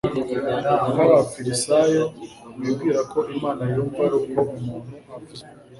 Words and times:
nk 0.91 0.99
Abafarisayo 1.05 2.03
Bibwira 2.61 3.01
ko 3.11 3.19
Imana 3.35 3.61
yumva 3.73 3.99
ari 4.05 4.15
uko 4.21 4.39
umuntu 4.57 4.93
avuze 5.15 5.43